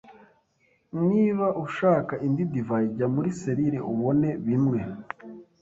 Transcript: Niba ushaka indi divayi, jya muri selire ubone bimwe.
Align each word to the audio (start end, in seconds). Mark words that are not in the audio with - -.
Niba 1.07 1.45
ushaka 1.65 2.13
indi 2.25 2.43
divayi, 2.53 2.87
jya 2.95 3.07
muri 3.15 3.29
selire 3.39 3.79
ubone 3.91 4.29
bimwe. 4.45 4.79